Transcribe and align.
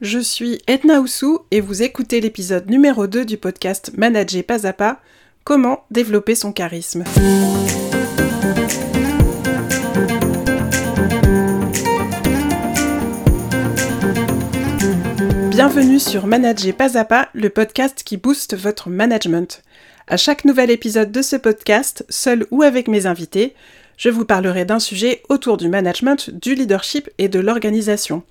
Je 0.00 0.18
suis 0.18 0.60
Edna 0.66 1.00
Oussou 1.00 1.38
et 1.52 1.60
vous 1.60 1.84
écoutez 1.84 2.20
l'épisode 2.20 2.68
numéro 2.68 3.06
2 3.06 3.24
du 3.24 3.36
podcast 3.36 3.92
Manager 3.96 4.42
pas 4.42 4.66
à 4.66 4.72
pas, 4.72 5.00
comment 5.44 5.84
développer 5.92 6.34
son 6.34 6.52
charisme. 6.52 7.04
Bienvenue 15.50 16.00
sur 16.00 16.26
Manager 16.26 16.74
pas 16.74 16.98
à 16.98 17.04
pas, 17.04 17.28
le 17.32 17.48
podcast 17.48 18.02
qui 18.04 18.16
booste 18.16 18.56
votre 18.56 18.90
management. 18.90 19.62
À 20.08 20.16
chaque 20.16 20.44
nouvel 20.44 20.72
épisode 20.72 21.12
de 21.12 21.22
ce 21.22 21.36
podcast, 21.36 22.04
seul 22.08 22.46
ou 22.50 22.62
avec 22.62 22.88
mes 22.88 23.06
invités, 23.06 23.54
je 23.96 24.10
vous 24.10 24.24
parlerai 24.24 24.64
d'un 24.64 24.80
sujet 24.80 25.22
autour 25.28 25.56
du 25.56 25.68
management, 25.68 26.30
du 26.30 26.56
leadership 26.56 27.08
et 27.18 27.28
de 27.28 27.38
l'organisation. 27.38 28.24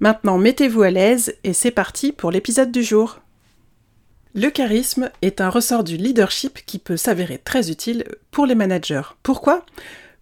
Maintenant, 0.00 0.38
mettez-vous 0.38 0.82
à 0.82 0.90
l'aise 0.90 1.34
et 1.44 1.52
c'est 1.52 1.70
parti 1.70 2.10
pour 2.12 2.30
l'épisode 2.30 2.72
du 2.72 2.82
jour. 2.82 3.20
Le 4.34 4.48
charisme 4.48 5.10
est 5.20 5.42
un 5.42 5.50
ressort 5.50 5.84
du 5.84 5.98
leadership 5.98 6.60
qui 6.64 6.78
peut 6.78 6.96
s'avérer 6.96 7.36
très 7.36 7.70
utile 7.70 8.04
pour 8.30 8.46
les 8.46 8.54
managers. 8.54 9.02
Pourquoi? 9.22 9.66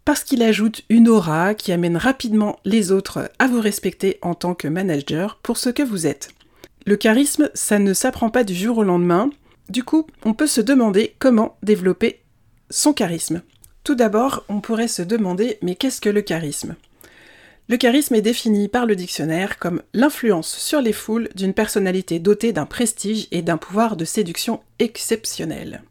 Parce 0.04 0.24
qu'il 0.24 0.42
ajoute 0.42 0.82
une 0.88 1.08
aura 1.08 1.54
qui 1.54 1.70
amène 1.70 1.96
rapidement 1.96 2.58
les 2.64 2.90
autres 2.90 3.30
à 3.38 3.46
vous 3.46 3.60
respecter 3.60 4.18
en 4.20 4.34
tant 4.34 4.54
que 4.54 4.66
manager 4.66 5.36
pour 5.42 5.58
ce 5.58 5.68
que 5.68 5.82
vous 5.82 6.08
êtes. 6.08 6.30
Le 6.84 6.96
charisme, 6.96 7.48
ça 7.54 7.78
ne 7.78 7.92
s'apprend 7.92 8.30
pas 8.30 8.44
du 8.44 8.54
jour 8.54 8.78
au 8.78 8.84
lendemain. 8.84 9.30
Du 9.68 9.84
coup, 9.84 10.06
on 10.24 10.34
peut 10.34 10.46
se 10.46 10.62
demander 10.62 11.14
comment 11.20 11.56
développer 11.62 12.20
son 12.70 12.92
charisme. 12.92 13.42
Tout 13.84 13.94
d'abord, 13.94 14.44
on 14.48 14.60
pourrait 14.60 14.88
se 14.88 15.02
demander 15.02 15.58
mais 15.62 15.76
qu'est-ce 15.76 16.00
que 16.00 16.08
le 16.08 16.22
charisme? 16.22 16.74
Le 17.68 17.76
charisme 17.76 18.14
est 18.14 18.22
défini 18.22 18.66
par 18.68 18.86
le 18.86 18.96
dictionnaire 18.96 19.58
comme 19.58 19.82
l'influence 19.92 20.56
sur 20.56 20.80
les 20.80 20.94
foules 20.94 21.28
d'une 21.34 21.52
personnalité 21.52 22.18
dotée 22.18 22.52
d'un 22.52 22.64
prestige 22.64 23.28
et 23.30 23.42
d'un 23.42 23.58
pouvoir 23.58 23.96
de 23.96 24.06
séduction 24.06 24.60
exceptionnel. 24.78 25.82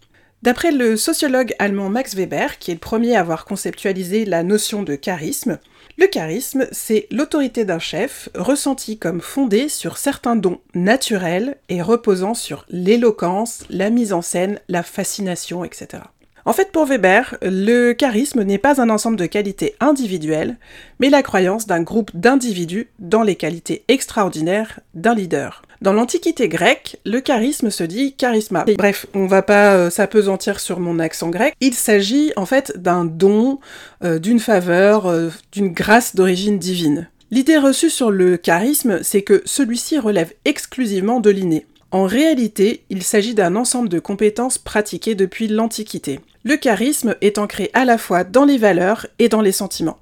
D'après 0.42 0.72
le 0.72 0.98
sociologue 0.98 1.54
allemand 1.60 1.90
Max 1.90 2.16
Weber, 2.16 2.58
qui 2.58 2.72
est 2.72 2.76
le 2.76 2.80
premier 2.80 3.16
à 3.16 3.20
avoir 3.20 3.46
conceptualisé 3.46 4.26
la 4.26 4.44
notion 4.44 4.82
de 4.82 4.96
charisme, 4.96 5.60
le 5.98 6.08
charisme, 6.08 6.68
c'est 6.72 7.08
l'autorité 7.12 7.66
d'un 7.66 7.80
chef 7.80 8.30
ressentie 8.36 8.98
comme 8.98 9.22
fondée 9.22 9.68
sur 9.68 9.98
certains 9.98 10.36
dons 10.36 10.60
naturels 10.76 11.58
et 11.70 11.82
reposant 11.82 12.34
sur 12.34 12.66
l'éloquence, 12.70 13.64
la 13.70 13.90
mise 13.90 14.14
en 14.14 14.22
scène, 14.22 14.60
la 14.68 14.84
fascination, 14.84 15.64
etc. 15.64 16.04
En 16.48 16.54
fait, 16.54 16.72
pour 16.72 16.86
Weber, 16.86 17.38
le 17.42 17.92
charisme 17.92 18.42
n'est 18.42 18.58
pas 18.58 18.82
un 18.82 18.90
ensemble 18.90 19.18
de 19.18 19.26
qualités 19.26 19.76
individuelles, 19.82 20.56
mais 20.98 21.10
la 21.10 21.22
croyance 21.22 21.68
d'un 21.68 21.82
groupe 21.82 22.12
d'individus 22.14 22.88
dans 23.00 23.22
les 23.22 23.36
qualités 23.36 23.84
extraordinaires 23.90 24.80
d'un 24.94 25.14
leader. 25.14 25.62
Dans 25.82 25.92
l'Antiquité 25.92 26.48
grecque, 26.48 27.02
le 27.06 27.20
charisme 27.20 27.70
se 27.70 27.84
dit 27.84 28.14
charisma. 28.14 28.64
Bref, 28.78 29.08
on 29.14 29.28
va 29.28 29.42
pas 29.42 29.74
euh, 29.74 29.90
s'apesantir 29.90 30.62
sur 30.62 30.80
mon 30.80 31.00
accent 31.00 31.28
grec. 31.28 31.54
Il 31.60 31.74
s'agit 31.74 32.32
en 32.38 32.46
fait 32.46 32.82
d'un 32.82 33.04
don, 33.04 33.60
euh, 34.06 34.18
d'une 34.18 34.40
faveur, 34.40 35.08
euh, 35.08 35.30
d'une 35.52 35.74
grâce 35.74 36.16
d'origine 36.16 36.60
divine. 36.60 37.10
L'idée 37.30 37.58
reçue 37.58 37.90
sur 37.90 38.10
le 38.10 38.38
charisme, 38.38 39.04
c'est 39.04 39.22
que 39.22 39.42
celui-ci 39.44 40.00
relève 40.00 40.32
exclusivement 40.46 41.20
de 41.20 41.30
l'inné. 41.30 41.66
En 41.92 42.06
réalité, 42.06 42.84
il 42.90 43.04
s'agit 43.04 43.34
d'un 43.34 43.58
ensemble 43.58 43.90
de 43.90 44.00
compétences 44.00 44.58
pratiquées 44.58 45.16
depuis 45.16 45.50
l'Antiquité. 45.50 46.22
Le 46.48 46.56
charisme 46.56 47.14
est 47.20 47.40
ancré 47.40 47.72
à 47.74 47.84
la 47.84 47.98
fois 47.98 48.24
dans 48.24 48.46
les 48.46 48.58
valeurs 48.58 49.06
et 49.20 49.28
dans 49.28 49.42
les 49.42 49.52
sentiments. 49.52 50.00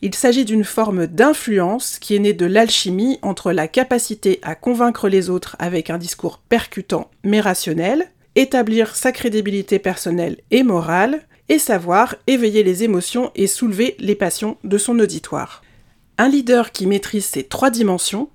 Il 0.00 0.14
s'agit 0.14 0.46
d'une 0.46 0.64
forme 0.64 1.06
d'influence 1.06 1.98
qui 1.98 2.16
est 2.16 2.18
née 2.18 2.32
de 2.32 2.46
l'alchimie 2.46 3.18
entre 3.20 3.52
la 3.52 3.68
capacité 3.68 4.40
à 4.42 4.54
convaincre 4.54 5.10
les 5.10 5.28
autres 5.28 5.54
avec 5.58 5.90
un 5.90 5.98
discours 5.98 6.38
percutant 6.38 7.10
mais 7.24 7.42
rationnel, 7.42 8.10
établir 8.36 8.96
sa 8.96 9.12
crédibilité 9.12 9.78
personnelle 9.78 10.38
et 10.50 10.62
morale, 10.62 11.20
et 11.50 11.58
savoir 11.58 12.16
éveiller 12.26 12.62
les 12.62 12.82
émotions 12.82 13.30
et 13.34 13.46
soulever 13.46 13.96
les 13.98 14.14
passions 14.14 14.56
de 14.64 14.78
son 14.78 14.98
auditoire. 14.98 15.62
Un 16.16 16.30
leader 16.30 16.72
qui 16.72 16.86
maîtrise 16.86 17.26
ces 17.26 17.44
trois 17.44 17.68
dimensions 17.68 18.30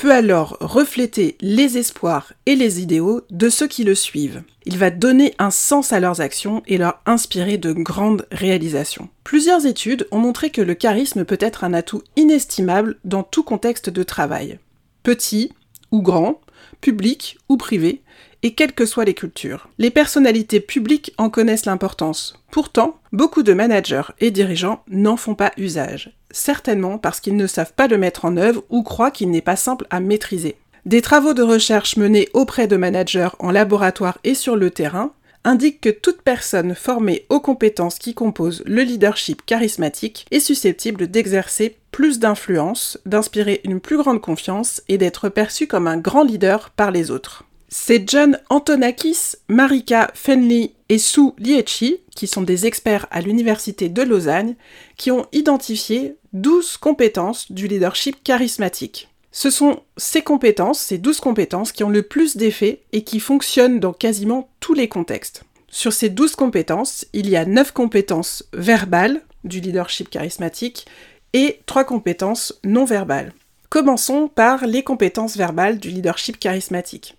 peut 0.00 0.12
alors 0.14 0.56
refléter 0.60 1.36
les 1.42 1.76
espoirs 1.76 2.32
et 2.46 2.56
les 2.56 2.80
idéaux 2.80 3.20
de 3.28 3.50
ceux 3.50 3.66
qui 3.66 3.84
le 3.84 3.94
suivent. 3.94 4.42
Il 4.64 4.78
va 4.78 4.88
donner 4.88 5.34
un 5.38 5.50
sens 5.50 5.92
à 5.92 6.00
leurs 6.00 6.22
actions 6.22 6.62
et 6.66 6.78
leur 6.78 7.02
inspirer 7.04 7.58
de 7.58 7.74
grandes 7.74 8.26
réalisations. 8.32 9.10
Plusieurs 9.24 9.66
études 9.66 10.08
ont 10.10 10.18
montré 10.18 10.48
que 10.48 10.62
le 10.62 10.72
charisme 10.72 11.26
peut 11.26 11.36
être 11.38 11.64
un 11.64 11.74
atout 11.74 12.02
inestimable 12.16 12.96
dans 13.04 13.22
tout 13.22 13.42
contexte 13.42 13.90
de 13.90 14.02
travail. 14.02 14.58
Petit 15.02 15.52
ou 15.90 16.00
grand, 16.00 16.40
public 16.80 17.36
ou 17.50 17.58
privé, 17.58 18.00
et 18.42 18.54
quelles 18.54 18.72
que 18.72 18.86
soient 18.86 19.04
les 19.04 19.14
cultures. 19.14 19.68
Les 19.78 19.90
personnalités 19.90 20.60
publiques 20.60 21.14
en 21.18 21.30
connaissent 21.30 21.66
l'importance. 21.66 22.42
Pourtant, 22.50 22.98
beaucoup 23.12 23.42
de 23.42 23.52
managers 23.52 24.12
et 24.20 24.30
dirigeants 24.30 24.82
n'en 24.88 25.16
font 25.16 25.34
pas 25.34 25.52
usage 25.56 26.12
certainement 26.32 26.98
parce 26.98 27.20
qu'ils 27.20 27.36
ne 27.36 27.46
savent 27.46 27.72
pas 27.74 27.88
le 27.88 27.98
mettre 27.98 28.24
en 28.24 28.36
œuvre 28.36 28.62
ou 28.70 28.82
croient 28.82 29.10
qu'il 29.10 29.30
n'est 29.30 29.40
pas 29.40 29.56
simple 29.56 29.86
à 29.90 30.00
maîtriser. 30.00 30.56
Des 30.86 31.02
travaux 31.02 31.34
de 31.34 31.42
recherche 31.42 31.96
menés 31.96 32.28
auprès 32.32 32.66
de 32.66 32.76
managers 32.76 33.28
en 33.38 33.50
laboratoire 33.50 34.18
et 34.24 34.34
sur 34.34 34.56
le 34.56 34.70
terrain 34.70 35.12
indiquent 35.44 35.80
que 35.80 35.90
toute 35.90 36.22
personne 36.22 36.74
formée 36.74 37.26
aux 37.28 37.40
compétences 37.40 37.98
qui 37.98 38.14
composent 38.14 38.62
le 38.66 38.82
leadership 38.82 39.44
charismatique 39.46 40.26
est 40.30 40.40
susceptible 40.40 41.06
d'exercer 41.06 41.76
plus 41.92 42.18
d'influence, 42.18 42.98
d'inspirer 43.06 43.60
une 43.64 43.80
plus 43.80 43.96
grande 43.96 44.20
confiance 44.20 44.82
et 44.88 44.98
d'être 44.98 45.28
perçue 45.28 45.66
comme 45.66 45.86
un 45.86 45.96
grand 45.96 46.24
leader 46.24 46.70
par 46.70 46.90
les 46.90 47.10
autres. 47.10 47.44
C'est 47.72 48.10
John 48.10 48.36
Antonakis, 48.48 49.36
Marika 49.46 50.10
Fenley 50.14 50.72
et 50.88 50.98
Sue 50.98 51.30
Liecki, 51.38 51.98
qui 52.16 52.26
sont 52.26 52.42
des 52.42 52.66
experts 52.66 53.06
à 53.12 53.20
l'Université 53.20 53.88
de 53.88 54.02
Lausanne, 54.02 54.56
qui 54.96 55.12
ont 55.12 55.26
identifié 55.30 56.16
12 56.32 56.78
compétences 56.78 57.52
du 57.52 57.68
leadership 57.68 58.24
charismatique. 58.24 59.08
Ce 59.30 59.50
sont 59.50 59.84
ces 59.96 60.22
compétences, 60.22 60.80
ces 60.80 60.98
12 60.98 61.20
compétences, 61.20 61.70
qui 61.70 61.84
ont 61.84 61.90
le 61.90 62.02
plus 62.02 62.36
d'effet 62.36 62.80
et 62.90 63.04
qui 63.04 63.20
fonctionnent 63.20 63.78
dans 63.78 63.92
quasiment 63.92 64.50
tous 64.58 64.74
les 64.74 64.88
contextes. 64.88 65.44
Sur 65.68 65.92
ces 65.92 66.08
12 66.08 66.34
compétences, 66.34 67.06
il 67.12 67.28
y 67.28 67.36
a 67.36 67.44
9 67.44 67.70
compétences 67.70 68.42
verbales 68.52 69.22
du 69.44 69.60
leadership 69.60 70.10
charismatique 70.10 70.86
et 71.34 71.60
3 71.66 71.84
compétences 71.84 72.58
non 72.64 72.84
verbales. 72.84 73.32
Commençons 73.68 74.26
par 74.26 74.66
les 74.66 74.82
compétences 74.82 75.36
verbales 75.36 75.78
du 75.78 75.90
leadership 75.90 76.40
charismatique. 76.40 77.14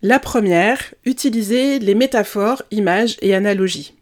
La 0.00 0.20
première, 0.20 0.94
utiliser 1.04 1.80
les 1.80 1.96
métaphores, 1.96 2.62
images 2.70 3.16
et 3.20 3.34
analogies. 3.34 3.94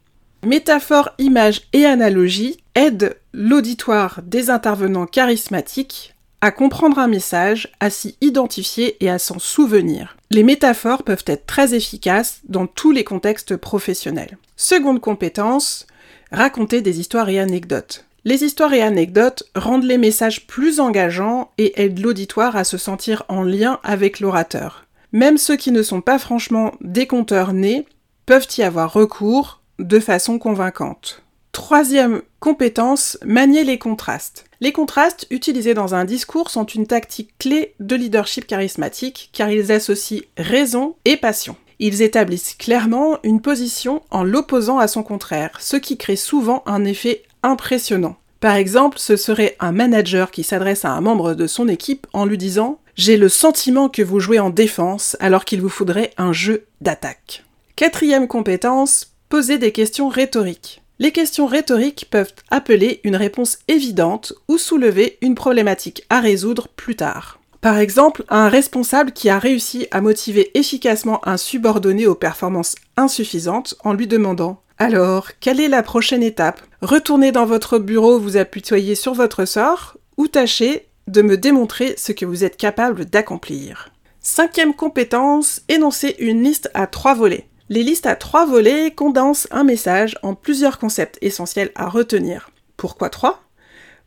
Métaphores, 0.45 1.15
images 1.19 1.63
et 1.73 1.87
analogies 1.87 2.59
aident 2.75 3.17
l'auditoire 3.33 4.21
des 4.23 4.51
intervenants 4.51 5.07
charismatiques 5.07 6.15
à 6.43 6.51
comprendre 6.51 6.99
un 6.99 7.09
message, 7.09 7.73
à 7.81 7.89
s'y 7.89 8.15
identifier 8.21 9.03
et 9.03 9.09
à 9.09 9.19
s'en 9.19 9.39
souvenir. 9.39 10.19
Les 10.31 10.43
métaphores 10.43 11.03
peuvent 11.03 11.25
être 11.27 11.47
très 11.47 11.75
efficaces 11.75 12.41
dans 12.47 12.67
tous 12.67 12.93
les 12.93 13.05
contextes 13.05 13.57
professionnels. 13.57 14.37
Seconde 14.55 15.01
compétence, 15.01 15.87
raconter 16.31 16.83
des 16.83 17.01
histoires 17.01 17.31
et 17.31 17.39
anecdotes. 17.39 18.05
Les 18.27 18.45
histoires 18.45 18.75
et 18.75 18.83
anecdotes 18.83 19.45
rendent 19.55 19.85
les 19.85 19.99
messages 19.99 20.47
plus 20.47 20.79
engageants 20.79 21.53
et 21.57 21.81
aident 21.83 22.01
l'auditoire 22.01 22.55
à 22.55 22.65
se 22.65 22.77
sentir 22.77 23.23
en 23.29 23.43
lien 23.43 23.81
avec 23.83 24.21
l'orateur. 24.21 24.86
Même 25.13 25.39
ceux 25.39 25.57
qui 25.57 25.73
ne 25.73 25.83
sont 25.83 26.01
pas 26.01 26.19
franchement 26.19 26.73
des 26.81 27.07
conteurs 27.07 27.53
nés 27.53 27.87
peuvent 28.27 28.49
y 28.59 28.63
avoir 28.63 28.93
recours 28.93 29.63
de 29.79 30.01
façon 30.01 30.39
convaincante. 30.39 31.23
Troisième 31.53 32.23
compétence, 32.39 33.19
manier 33.25 33.65
les 33.65 33.79
contrastes. 33.79 34.45
Les 34.61 34.73
contrastes 34.73 35.27
utilisés 35.31 35.75
dans 35.75 35.95
un 35.95 36.05
discours 36.05 36.51
sont 36.51 36.67
une 36.67 36.87
tactique 36.87 37.31
clé 37.39 37.75
de 37.81 37.97
leadership 37.97 38.47
charismatique 38.47 39.31
car 39.33 39.51
ils 39.51 39.73
associent 39.73 40.23
raison 40.37 40.97
et 41.05 41.17
passion. 41.17 41.57
Ils 41.79 42.03
établissent 42.03 42.55
clairement 42.55 43.19
une 43.23 43.41
position 43.41 44.03
en 44.11 44.25
l'opposant 44.25 44.79
à 44.79 44.89
son 44.89 45.03
contraire, 45.03 45.57
ce 45.61 45.77
qui 45.77 45.97
crée 45.97 46.17
souvent 46.17 46.63
un 46.67 46.85
effet 46.85 47.23
impressionnant. 47.43 48.17
Par 48.41 48.55
exemple, 48.55 48.99
ce 48.99 49.17
serait 49.17 49.57
un 49.61 49.73
manager 49.73 50.31
qui 50.31 50.43
s'adresse 50.43 50.85
à 50.85 50.93
un 50.93 51.01
membre 51.01 51.35
de 51.35 51.47
son 51.47 51.69
équipe 51.69 52.07
en 52.13 52.27
lui 52.27 52.39
disant 52.39 52.79
J'ai 52.97 53.19
le 53.19 53.29
sentiment 53.29 53.91
que 53.91 54.01
vous 54.01 54.21
jouez 54.21 54.41
en 54.41 54.49
défense 54.49 55.19
alors 55.21 55.45
qu'il 55.45 55.61
vous 55.61 55.69
faudrait 55.69 56.13
un 56.17 56.33
jeu 56.33 56.65
d'attaque. 56.81 57.45
Quatrième 57.77 58.27
compétence, 58.27 59.13
poser 59.29 59.59
des 59.59 59.71
questions 59.71 60.09
rhétoriques. 60.09 60.83
Les 60.99 61.13
questions 61.13 61.47
rhétoriques 61.47 62.09
peuvent 62.11 62.33
appeler 62.51 63.01
une 63.05 63.17
réponse 63.17 63.59
évidente 63.69 64.33
ou 64.49 64.57
soulever 64.57 65.19
une 65.21 65.35
problématique 65.35 66.05
à 66.09 66.21
résoudre 66.21 66.69
plus 66.69 66.97
tard. 66.97 67.39
Par 67.61 67.77
exemple, 67.77 68.25
un 68.31 68.49
responsable 68.49 69.13
qui 69.13 69.29
a 69.29 69.39
réussi 69.39 69.89
à 69.91 70.01
motiver 70.01 70.57
efficacement 70.59 71.21
un 71.29 71.37
subordonné 71.37 72.07
aux 72.07 72.15
performances 72.15 72.77
insuffisantes 72.97 73.75
en 73.85 73.93
lui 73.93 74.07
demandant 74.07 74.63
alors, 74.79 75.31
quelle 75.41 75.61
est 75.61 75.69
la 75.69 75.83
prochaine 75.83 76.23
étape? 76.23 76.61
Retourner 76.83 77.33
dans 77.33 77.47
votre 77.47 77.79
bureau 77.79 78.19
vous 78.19 78.37
appuyer 78.37 78.95
sur 78.95 79.15
votre 79.15 79.47
sort 79.47 79.97
ou 80.19 80.29
tâcher 80.29 80.87
de 81.07 81.23
me 81.23 81.37
démontrer 81.37 81.95
ce 81.97 82.13
que 82.13 82.27
vous 82.27 82.45
êtes 82.45 82.57
capable 82.57 83.05
d'accomplir. 83.05 83.91
Cinquième 84.21 84.75
compétence, 84.75 85.63
énoncer 85.69 86.17
une 86.19 86.43
liste 86.43 86.71
à 86.75 86.87
trois 86.87 87.15
volets. 87.15 87.49
Les 87.69 87.83
listes 87.83 88.07
à 88.07 88.17
trois 88.17 88.47
volets 88.47 88.93
condensent 88.93 89.49
un 89.51 89.65
message 89.65 90.19
en 90.23 90.35
plusieurs 90.35 90.79
concepts 90.79 91.19
essentiels 91.21 91.71
à 91.75 91.89
retenir. 91.89 92.51
Pourquoi 92.77 93.11
trois? 93.11 93.43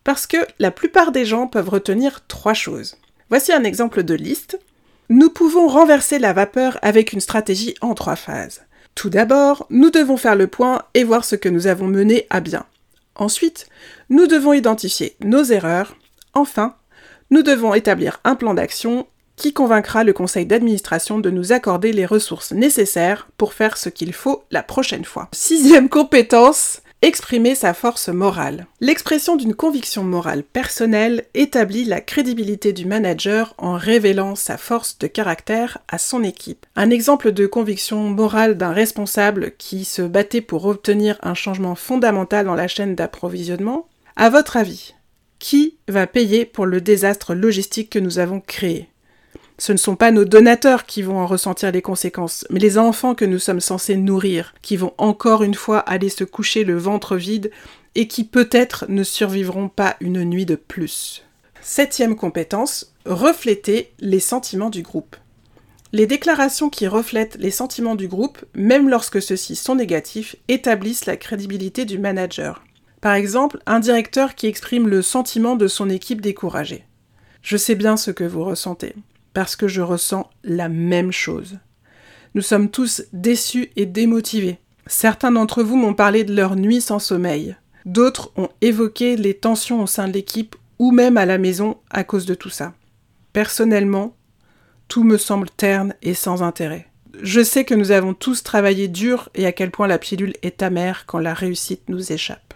Parce 0.04 0.28
que 0.28 0.38
la 0.60 0.72
plupart 0.72 1.12
des 1.12 1.25
gens 1.25 1.48
peuvent 1.48 1.69
retenir 1.69 2.25
trois 2.28 2.54
choses. 2.54 2.98
Voici 3.30 3.52
un 3.52 3.63
exemple 3.63 4.04
de 4.04 4.13
liste. 4.13 4.60
Nous 5.10 5.30
pouvons 5.30 5.68
renverser 5.68 6.19
la 6.19 6.34
vapeur 6.34 6.78
avec 6.81 7.13
une 7.13 7.19
stratégie 7.19 7.75
en 7.81 7.94
trois 7.95 8.16
phases. 8.16 8.62
Tout 8.95 9.10
d'abord, 9.10 9.66
nous 9.69 9.90
devons 9.90 10.18
faire 10.18 10.36
le 10.36 10.48
point 10.48 10.84
et 10.94 11.04
voir 11.04 11.24
ce 11.24 11.36
que 11.36 11.50
nous 11.50 11.68
avons 11.68 11.88
mené 11.88 12.28
à 12.30 12.42
bien. 12.42 12.66
Ensuite, 13.16 13.68
nous 14.10 14.28
devons 14.28 14.54
identifier 14.54 15.16
nos 15.22 15.44
erreurs. 15.44 15.95
Enfin, 16.34 16.75
nous 17.31 17.44
devons 17.44 17.74
établir 17.74 18.20
un 18.24 18.36
plan 18.36 18.54
d'action 18.54 19.08
qui 19.36 19.54
convaincra 19.54 20.04
le 20.04 20.14
conseil 20.14 20.46
d'administration 20.46 21.18
de 21.18 21.30
nous 21.30 21.54
accorder 21.54 21.94
les 21.94 22.06
ressources 22.06 22.52
nécessaires 22.52 23.30
pour 23.38 23.54
faire 23.54 23.78
ce 23.78 23.90
qu'il 23.90 24.14
faut 24.14 24.44
la 24.52 24.64
prochaine 24.64 25.06
fois. 25.06 25.30
Sixième 25.31 25.88
compétence, 25.88 26.81
exprimer 27.02 27.56
sa 27.56 27.74
force 27.74 28.10
morale. 28.10 28.68
L'expression 28.81 29.38
d'une 29.38 29.56
conviction 29.56 30.04
morale 30.04 30.44
personnelle 30.44 31.24
établit 31.34 31.86
la 31.86 32.02
crédibilité 32.02 32.74
du 32.74 32.86
manager 32.86 33.54
en 33.58 33.78
révélant 33.78 34.36
sa 34.36 34.58
force 34.58 34.98
de 35.00 35.08
caractère 35.08 35.78
à 35.88 35.98
son 35.98 36.24
équipe. 36.24 36.66
Un 36.76 36.90
exemple 36.90 37.31
de 37.31 37.48
conviction 37.48 38.10
morale 38.10 38.58
d'un 38.58 38.74
responsable 38.74 39.54
qui 39.58 39.86
se 39.86 40.02
battait 40.02 40.42
pour 40.42 40.66
obtenir 40.66 41.18
un 41.22 41.34
changement 41.34 41.76
fondamental 41.76 42.46
dans 42.46 42.56
la 42.56 42.68
chaîne 42.68 42.96
d'approvisionnement? 42.96 43.88
À 44.18 44.30
votre 44.30 44.58
avis, 44.58 44.96
qui 45.40 45.78
va 45.88 46.06
payer 46.06 46.46
pour 46.46 46.66
le 46.66 46.82
désastre 46.82 47.34
logistique 47.34 47.90
que 47.90 48.00
nous 48.00 48.20
avons 48.20 48.42
créé? 48.42 48.90
Ce 49.58 49.74
ne 49.74 49.78
sont 49.78 49.98
pas 49.98 50.12
nos 50.12 50.24
donateurs 50.24 50.86
qui 50.86 51.02
vont 51.02 51.18
en 51.20 51.28
ressentir 51.28 51.72
les 51.72 51.82
conséquences, 51.82 52.46
mais 52.50 52.62
les 52.62 52.78
enfants 52.78 53.14
que 53.14 53.26
nous 53.26 53.40
sommes 53.40 53.60
censés 53.60 53.98
nourrir, 53.98 54.54
qui 54.62 54.78
vont 54.78 54.94
encore 54.98 55.44
une 55.44 55.54
fois 55.54 55.80
aller 55.80 56.10
se 56.10 56.24
coucher 56.24 56.64
le 56.64 56.78
ventre 56.78 57.18
vide 57.18 57.52
et 57.96 58.08
qui 58.08 58.24
peut-être 58.24 58.86
ne 58.88 59.04
survivront 59.04 59.68
pas 59.68 59.98
une 60.00 60.24
nuit 60.24 60.46
de 60.46 60.56
plus. 60.56 61.24
Septième 61.62 62.16
compétence, 62.16 62.94
refléter 63.06 63.92
les 64.00 64.22
sentiments 64.22 64.70
du 64.70 64.82
groupe. 64.82 65.18
Les 65.92 66.08
déclarations 66.08 66.70
qui 66.70 66.88
reflètent 66.88 67.36
les 67.38 67.52
sentiments 67.52 67.96
du 67.96 68.08
groupe, 68.08 68.38
même 68.54 68.88
lorsque 68.88 69.22
ceux-ci 69.22 69.56
sont 69.56 69.76
négatifs, 69.76 70.36
établissent 70.48 71.06
la 71.06 71.18
crédibilité 71.18 71.84
du 71.84 71.98
manager. 71.98 72.64
Par 73.01 73.13
exemple, 73.13 73.60
un 73.66 73.80
directeur 73.80 74.36
qui 74.36 74.48
exprime 74.48 74.88
le 74.88 75.01
sentiment 75.01 75.56
de 75.56 75.68
son 75.68 75.90
équipe 75.90 76.22
découragée. 76.22 76.86
Je 77.42 77.57
sais 77.57 77.75
bien 77.75 77.96
ce 77.98 78.12
que 78.12 78.25
vous 78.25 78.44
ressentez 78.44 78.96
parce 79.34 79.56
que 79.56 79.68
je 79.68 79.81
ressens 79.81 80.30
la 80.44 80.69
même 80.69 81.12
chose. 81.12 81.60
Nous 82.36 82.42
sommes 82.42 82.69
tous 82.69 83.04
déçus 83.13 83.72
et 83.75 83.86
démotivés. 83.86 84.60
Certains 84.88 85.31
d'entre 85.31 85.63
vous 85.63 85.78
m'ont 85.78 85.94
parlé 85.94 86.24
de 86.24 86.34
leur 86.34 86.56
nuit 86.56 86.81
sans 86.81 87.00
sommeil. 87.00 87.56
D'autres 87.86 88.31
ont 88.36 88.50
évoqué 88.62 89.16
les 89.16 89.34
tensions 89.34 89.81
au 89.81 89.88
sein 89.88 90.07
de 90.07 90.13
l'équipe 90.13 90.56
ou 90.78 90.92
même 90.92 91.18
à 91.18 91.25
la 91.25 91.38
maison 91.38 91.78
à 91.90 92.04
cause 92.04 92.25
de 92.25 92.34
tout 92.34 92.50
ça. 92.50 92.74
Personnellement, 93.34 94.16
tout 94.88 95.04
me 95.04 95.18
semble 95.18 95.50
terne 95.50 95.94
et 96.02 96.13
sans 96.13 96.44
intérêt. 96.44 96.88
Je 97.22 97.42
sais 97.42 97.66
que 97.66 97.75
nous 97.75 97.92
avons 97.92 98.13
tous 98.13 98.44
travaillé 98.44 98.88
dur 98.88 99.30
et 99.36 99.45
à 99.45 99.52
quel 99.52 99.72
point 99.72 99.88
la 99.88 100.00
pilule 100.00 100.34
est 100.42 100.63
amère 100.63 101.06
quand 101.06 101.19
la 101.19 101.34
réussite 101.34 101.88
nous 101.88 102.12
échappe. 102.12 102.49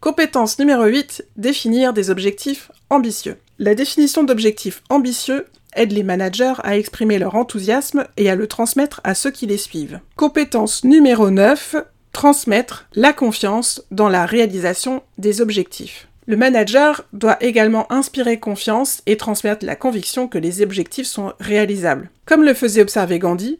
Compétence 0.00 0.58
numéro 0.58 0.84
8, 0.86 1.26
définir 1.36 1.92
des 1.92 2.08
objectifs 2.08 2.70
ambitieux. 2.88 3.36
La 3.58 3.74
définition 3.74 4.24
d'objectifs 4.24 4.82
ambitieux 4.88 5.44
aide 5.76 5.92
les 5.92 6.02
managers 6.02 6.54
à 6.64 6.78
exprimer 6.78 7.18
leur 7.18 7.34
enthousiasme 7.34 8.06
et 8.16 8.30
à 8.30 8.34
le 8.34 8.46
transmettre 8.46 9.02
à 9.04 9.14
ceux 9.14 9.30
qui 9.30 9.46
les 9.46 9.58
suivent. 9.58 10.00
Compétence 10.16 10.84
numéro 10.84 11.28
9, 11.28 11.76
transmettre 12.12 12.88
la 12.94 13.12
confiance 13.12 13.82
dans 13.90 14.08
la 14.08 14.24
réalisation 14.24 15.02
des 15.18 15.42
objectifs. 15.42 16.08
Le 16.26 16.38
manager 16.38 17.04
doit 17.12 17.36
également 17.42 17.90
inspirer 17.92 18.38
confiance 18.38 19.02
et 19.04 19.18
transmettre 19.18 19.66
la 19.66 19.76
conviction 19.76 20.28
que 20.28 20.38
les 20.38 20.62
objectifs 20.62 21.08
sont 21.08 21.34
réalisables. 21.40 22.08
Comme 22.24 22.44
le 22.44 22.54
faisait 22.54 22.82
observer 22.82 23.18
Gandhi, 23.18 23.58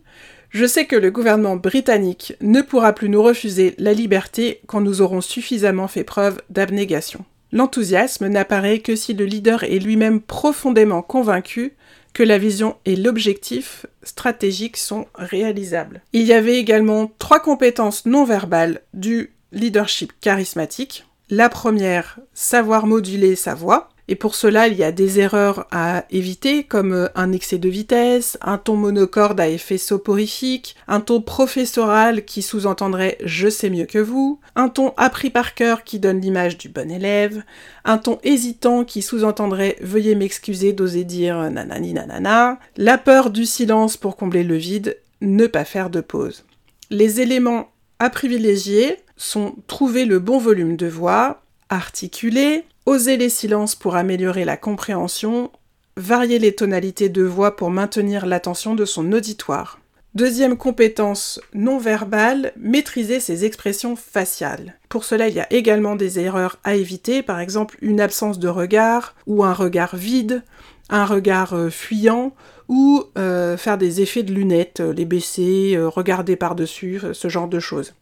je 0.51 0.67
sais 0.67 0.87
que 0.87 0.97
le 0.97 1.11
gouvernement 1.11 1.57
britannique 1.57 2.35
ne 2.41 2.61
pourra 2.61 2.93
plus 2.93 3.09
nous 3.09 3.23
refuser 3.23 3.75
la 3.79 3.93
liberté 3.93 4.61
quand 4.67 4.81
nous 4.81 5.01
aurons 5.01 5.21
suffisamment 5.21 5.89
fait 5.89 6.05
preuve 6.05 6.41
d'abnégation. 6.51 7.25
L'enthousiasme 7.53 8.29
n'apparaît 8.29 8.79
que 8.79 8.95
si 8.95 9.15
le 9.15 9.25
leader 9.25 9.65
est 9.65 9.79
lui-même 9.79 10.21
profondément 10.21 11.03
convaincu 11.03 11.75
que 12.13 12.23
la 12.23 12.39
vision 12.39 12.77
et 12.85 12.97
l'objectif 12.97 13.87
stratégique 14.03 14.77
sont 14.77 15.07
réalisables. 15.15 16.03
Il 16.13 16.23
y 16.23 16.33
avait 16.33 16.59
également 16.59 17.13
trois 17.19 17.41
compétences 17.41 18.07
non 18.07 18.25
verbales 18.25 18.81
du 18.95 19.33
leadership 19.53 20.13
charismatique. 20.21 21.07
La 21.29 21.49
première, 21.49 22.19
savoir 22.35 22.87
moduler 22.87 23.37
sa 23.37 23.55
voix. 23.55 23.91
Et 24.11 24.17
pour 24.17 24.35
cela, 24.35 24.67
il 24.67 24.75
y 24.75 24.83
a 24.83 24.91
des 24.91 25.21
erreurs 25.21 25.69
à 25.71 26.05
éviter, 26.11 26.65
comme 26.65 26.93
euh, 26.93 27.07
un 27.15 27.31
excès 27.31 27.59
de 27.59 27.69
vitesse, 27.69 28.37
un 28.43 28.59
ton 28.59 28.75
monocorde 28.75 29.39
à 29.39 29.49
effet 29.49 29.79
soporifique, 29.79 30.75
un 30.89 31.01
ton 31.01 31.21
professoral 31.21 32.25
qui 32.25 32.43
sous-entendrait 32.43 33.19
je 33.25 33.49
sais 33.49 33.71
mieux 33.71 33.87
que 33.87 34.01
vous, 34.01 34.41
un 34.57 34.69
ton 34.69 34.95
appris 34.97 35.31
par 35.31 35.55
cœur 35.55 35.85
qui 35.85 36.01
donne 36.01 36.21
l'image 36.21 36.59
du 36.59 36.69
bon 36.69 36.91
élève, 36.91 37.45
un 37.85 37.99
ton 37.99 38.19
hésitant 38.25 38.83
qui 38.83 39.01
sous-entendrait 39.01 39.77
veuillez 39.81 40.17
m'excuser 40.17 40.73
d'oser 40.73 41.05
dire 41.05 41.49
nanani 41.49 41.93
nanana, 41.93 42.59
la 42.77 42.99
peur 42.99 43.31
du 43.31 43.47
silence 43.47 43.97
pour 43.97 44.17
combler 44.17 44.43
le 44.43 44.57
vide, 44.57 44.99
ne 45.21 45.47
pas 45.47 45.65
faire 45.65 45.89
de 45.89 46.01
pause. 46.01 46.45
Les 46.91 47.21
éléments 47.21 47.71
à 48.01 48.11
privilégier 48.11 48.97
sont 49.17 49.55
trouver 49.69 50.05
le 50.05 50.19
bon 50.19 50.39
volume 50.39 50.75
de 50.75 50.89
voix, 50.89 51.43
articuler, 51.69 52.65
oser 52.91 53.17
les 53.17 53.29
silences 53.29 53.77
pour 53.77 53.95
améliorer 53.95 54.45
la 54.45 54.57
compréhension, 54.57 55.53
varier 55.97 56.41
les 56.41 56.57
tonalités 56.57 57.09
de 57.09 57.23
voix 57.23 57.55
pour 57.55 57.71
maintenir 57.71 58.27
l'attention 58.27 58.75
de 58.75 58.85
son 58.85 59.13
auditoire. 59.13 59.79
Deuxième 60.17 60.57
compétence 60.57 61.41
non 61.55 61.79
verbale, 61.79 62.53
maîtriser 62.57 63.21
ses 63.21 63.45
expressions 63.45 63.95
faciales. 63.95 64.75
Pour 64.89 65.05
cela, 65.05 65.29
il 65.29 65.37
y 65.37 65.41
a 65.41 65.47
également 65.53 65.95
des 65.95 66.19
erreurs 66.19 66.59
à 66.65 66.75
éviter, 66.75 67.23
par 67.23 67.39
exemple 67.39 67.79
une 67.81 68.01
absence 68.01 68.41
de 68.41 68.49
regard 68.49 69.15
ou 69.29 69.45
un 69.45 69.53
regard 69.53 69.95
vide, 69.95 70.43
un 70.89 71.05
regard 71.05 71.55
euh, 71.55 71.71
fuyant 71.71 72.35
ou 72.67 73.05
euh, 73.17 73.57
faire 73.57 73.79
des 73.79 74.01
effets 74.01 74.25
de 74.25 74.35
lunettes, 74.35 74.81
euh, 74.81 74.93
les 74.93 75.05
baisser, 75.05 75.79
regarder 75.79 76.35
par-dessus, 76.35 77.01
ce 77.13 77.29
genre 77.29 77.47
de 77.47 77.61
choses. 77.61 77.95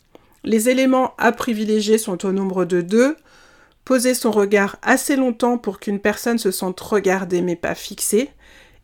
Les 0.45 0.71
éléments 0.71 1.13
à 1.19 1.31
privilégier 1.33 1.99
sont 1.99 2.25
au 2.25 2.33
nombre 2.33 2.65
de 2.65 2.81
deux, 2.81 3.17
poser 3.89 4.13
son 4.13 4.31
regard 4.31 4.77
assez 4.83 5.17
longtemps 5.17 5.57
pour 5.57 5.81
qu'une 5.81 5.99
personne 5.99 6.37
se 6.37 6.51
sente 6.51 6.79
regardée 6.79 7.41
mais 7.41 7.57
pas 7.57 7.75
fixée, 7.75 8.29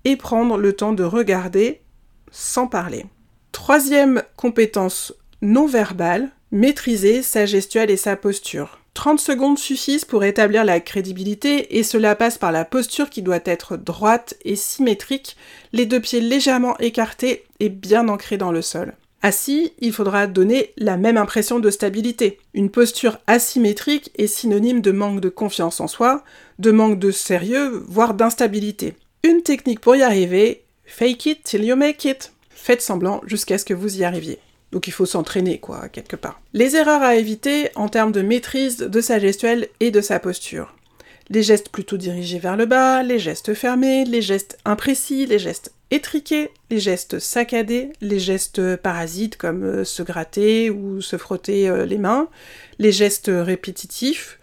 et 0.07 0.17
prendre 0.17 0.57
le 0.57 0.73
temps 0.73 0.95
de 0.95 1.05
regarder 1.05 1.83
sans 2.31 2.69
parler. 2.69 3.05
Troisième 3.53 4.23
compétence 4.37 5.13
non 5.43 5.67
verbale, 5.67 6.31
maîtriser 6.53 7.21
sa 7.21 7.45
gestuelle 7.45 7.91
et 7.91 7.99
sa 7.99 8.17
posture. 8.17 8.79
30 8.95 9.21
secondes 9.21 9.59
suffisent 9.59 10.07
pour 10.07 10.25
établir 10.25 10.65
la 10.65 10.81
crédibilité 10.81 11.77
et 11.77 11.83
cela 11.83 12.17
passe 12.17 12.39
par 12.39 12.51
la 12.51 12.65
posture 12.65 13.11
qui 13.11 13.21
doit 13.21 13.41
être 13.45 13.77
droite 13.77 14.33
et 14.47 14.57
symétrique, 14.57 15.37
les 15.75 15.85
deux 15.85 16.01
pieds 16.01 16.23
légèrement 16.23 16.79
écartés 16.79 17.45
et 17.61 17.69
bien 17.69 18.09
ancrés 18.09 18.39
dans 18.39 18.53
le 18.53 18.63
sol. 18.63 18.95
Assis, 19.25 19.73
il 19.78 19.90
faudra 19.90 20.26
donner 20.26 20.75
la 20.76 20.99
même 20.99 21.16
impression 21.16 21.59
de 21.59 21.71
stabilité. 21.71 22.40
Une 22.52 22.69
posture 22.69 23.16
asymétrique 23.26 24.11
est 24.19 24.26
synonyme 24.26 24.83
de 24.83 24.93
manque 24.93 25.23
de 25.23 25.31
confiance 25.31 25.81
en 25.81 25.87
soi, 25.87 26.23
de 26.59 26.71
manque 26.71 26.99
de 26.99 27.11
sérieux, 27.11 27.83
voire 27.88 28.12
d'instabilité. 28.12 28.97
Une 29.23 29.40
technique 29.40 29.81
pour 29.81 29.97
y 29.97 30.02
arriver, 30.02 30.64
fake 30.85 31.25
it 31.25 31.43
till 31.43 31.64
you 31.64 31.75
make 31.75 32.04
it. 32.04 32.35
Faites 32.50 32.83
semblant 32.83 33.23
jusqu'à 33.25 33.57
ce 33.57 33.64
que 33.64 33.73
vous 33.73 33.99
y 33.99 34.04
arriviez. 34.04 34.40
Donc 34.73 34.88
il 34.88 34.93
faut 34.93 35.07
s'entraîner, 35.07 35.59
quoi, 35.59 35.88
quelque 35.88 36.16
part. 36.16 36.43
Les 36.52 36.76
erreurs 36.76 37.00
à 37.00 37.16
éviter 37.16 37.71
en 37.76 37.88
termes 37.88 38.12
de 38.12 38.21
maîtrise 38.21 38.76
de 38.76 39.00
sa 39.00 39.19
gestuelle 39.19 39.69
et 39.81 39.90
de 39.90 40.02
sa 40.02 40.21
posture 40.21 40.75
les 41.31 41.43
gestes 41.43 41.71
plutôt 41.71 41.97
dirigés 41.97 42.38
vers 42.38 42.57
le 42.57 42.66
bas, 42.66 43.02
les 43.02 43.19
gestes 43.19 43.54
fermés, 43.54 44.04
les 44.04 44.23
gestes 44.23 44.59
imprécis, 44.64 45.26
les 45.26 45.38
gestes 45.38 45.73
les 46.71 46.81
gestes 46.81 47.19
saccadés, 47.19 47.93
les 48.01 48.19
gestes 48.19 48.77
parasites 48.77 49.37
comme 49.37 49.65
euh, 49.65 49.85
se 49.85 50.03
gratter 50.03 50.71
ou 50.71 51.01
se 51.01 51.17
frotter 51.17 51.69
euh, 51.69 51.87
les 51.87 51.99
mains, 51.99 52.29
les 52.79 52.93
gestes 52.93 53.31
répétitifs 53.33 54.39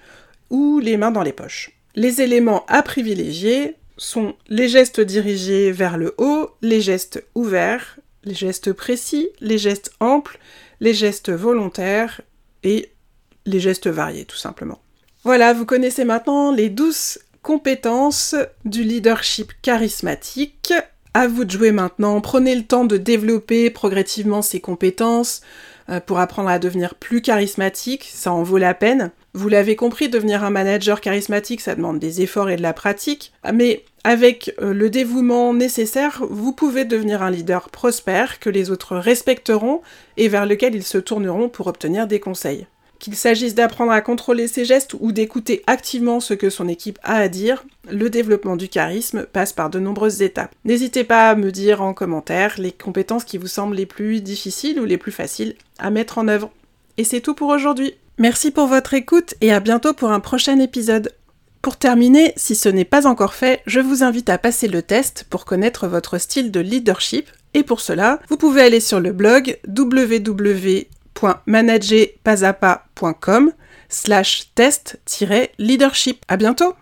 ou 0.50 0.80
les 0.80 0.98
mains 0.98 1.12
dans 1.12 1.24
les 1.24 1.34
poches. 1.34 1.72
Les 1.96 2.22
éléments 2.22 2.66
à 2.68 2.82
privilégier 2.84 3.76
sont 3.98 4.36
les 4.48 4.70
gestes 4.70 5.02
dirigés 5.02 5.72
vers 5.72 5.98
le 5.98 6.14
haut, 6.18 6.52
les 6.62 6.82
gestes 6.82 7.24
ouverts, 7.36 8.00
les 8.24 8.34
gestes 8.34 8.74
précis, 8.74 9.30
les 9.40 9.58
gestes 9.58 9.92
amples, 10.00 10.40
les 10.80 10.94
gestes 10.94 11.32
volontaires 11.32 12.22
et 12.64 12.92
les 13.46 13.60
gestes 13.60 13.88
variés 13.88 14.26
tout 14.26 14.38
simplement. 14.38 14.80
Voilà, 15.24 15.54
vous 15.54 15.66
connaissez 15.66 16.06
maintenant 16.06 16.52
les 16.52 16.70
douze 16.70 17.20
compétences 17.42 18.36
du 18.66 18.84
leadership 18.84 19.52
charismatique. 19.62 20.74
À 21.14 21.28
vous 21.28 21.44
de 21.44 21.52
jouer 21.52 21.72
maintenant. 21.72 22.22
Prenez 22.22 22.56
le 22.56 22.64
temps 22.64 22.86
de 22.86 22.96
développer 22.96 23.70
progressivement 23.70 24.42
ces 24.42 24.62
compétences 24.62 25.42
euh, 25.90 26.00
pour 26.00 26.20
apprendre 26.20 26.48
à 26.48 26.58
devenir 26.58 26.96
plus 26.96 27.22
charismatique. 27.22 28.10
Ça 28.14 28.32
en 28.32 28.44
vaut 28.44 28.58
la 28.58 28.74
peine. 28.74 29.12
Vous 29.34 29.50
l'avez 29.50 29.76
compris, 29.76 30.08
devenir 30.08 30.46
un 30.46 30.50
manager 30.50 31.02
charismatique, 31.02 31.60
ça 31.60 31.76
demande 31.76 32.00
des 32.00 32.22
efforts 32.22 32.50
et 32.50 32.56
de 32.56 32.62
la 32.62 32.72
pratique. 32.72 33.34
Mais 33.54 33.84
avec 34.06 34.56
euh, 34.62 34.74
le 34.74 34.90
dévouement 34.90 35.54
nécessaire, 35.54 36.24
vous 36.30 36.54
pouvez 36.54 36.86
devenir 36.86 37.24
un 37.24 37.32
leader 37.32 37.70
prospère 37.70 38.40
que 38.40 38.50
les 38.50 38.72
autres 38.72 38.96
respecteront 38.96 39.82
et 40.16 40.30
vers 40.30 40.46
lequel 40.46 40.76
ils 40.76 40.84
se 40.84 40.98
tourneront 40.98 41.50
pour 41.50 41.68
obtenir 41.68 42.08
des 42.08 42.22
conseils. 42.22 42.68
Qu'il 43.02 43.16
s'agisse 43.16 43.56
d'apprendre 43.56 43.92
à 43.92 44.02
contrôler 44.02 44.48
ses 44.48 44.64
gestes 44.64 44.94
ou 45.00 45.12
d'écouter 45.12 45.64
activement 45.66 46.20
ce 46.20 46.36
que 46.36 46.52
son 46.52 46.68
équipe 46.68 47.00
a 47.02 47.16
à 47.16 47.30
dire, 47.30 47.66
le 47.90 48.12
développement 48.12 48.56
du 48.56 48.70
charisme 48.70 49.26
passe 49.26 49.54
par 49.54 49.72
de 49.72 49.80
nombreuses 49.80 50.22
étapes. 50.22 50.54
N'hésitez 50.66 51.04
pas 51.04 51.32
à 51.32 51.36
me 51.36 51.52
dire 51.52 51.82
en 51.82 51.96
commentaire 51.96 52.54
les 52.60 52.72
compétences 52.72 53.24
qui 53.24 53.40
vous 53.40 53.48
semblent 53.48 53.76
les 53.76 53.88
plus 53.88 54.22
difficiles 54.22 54.80
ou 54.80 54.86
les 54.86 55.00
plus 55.00 55.12
faciles 55.12 55.56
à 55.80 55.90
mettre 55.90 56.20
en 56.20 56.28
œuvre. 56.28 56.52
Et 56.98 57.04
c'est 57.04 57.22
tout 57.22 57.34
pour 57.34 57.50
aujourd'hui. 57.50 57.96
Merci 58.20 58.52
pour 58.52 58.68
votre 58.68 58.94
écoute 58.94 59.34
et 59.42 59.52
à 59.52 59.60
bientôt 59.60 59.96
pour 59.96 60.12
un 60.12 60.20
prochain 60.20 60.60
épisode. 60.60 61.12
Pour 61.64 61.78
terminer, 61.78 62.34
si 62.36 62.54
ce 62.54 62.70
n'est 62.70 62.86
pas 62.86 63.08
encore 63.08 63.34
fait, 63.34 63.64
je 63.66 63.80
vous 63.80 64.04
invite 64.04 64.30
à 64.30 64.38
passer 64.38 64.68
le 64.68 64.84
test 64.84 65.26
pour 65.28 65.46
connaître 65.46 65.88
votre 65.88 66.20
style 66.20 66.52
de 66.52 66.60
leadership 66.60 67.28
et 67.56 67.64
pour 67.64 67.82
cela, 67.82 68.20
vous 68.30 68.38
pouvez 68.38 68.62
aller 68.62 68.80
sur 68.80 69.00
le 69.00 69.12
blog 69.12 69.58
www 69.68 70.86
www.managerpasapa.com 71.20 73.52
slash 73.90 74.52
test-leadership. 74.56 76.22
À 76.28 76.38
bientôt 76.38 76.76